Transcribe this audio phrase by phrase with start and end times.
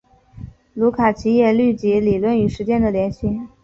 [0.73, 3.39] 卢卡奇也虑及理论与实践的联系。